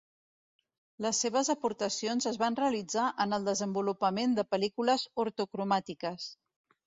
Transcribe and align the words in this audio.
Les 1.05 1.17
seves 1.23 1.51
aportacions 1.53 2.27
es 2.31 2.39
van 2.43 2.55
realitzar 2.61 3.05
en 3.25 3.37
el 3.37 3.45
desenvolupament 3.49 4.35
de 4.39 4.45
pel·lícules 4.55 5.07
ortocromàtiques. 5.25 6.27